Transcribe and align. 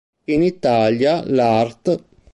In 0.33 0.41
Italia, 0.41 1.21
l'art. 1.27 2.03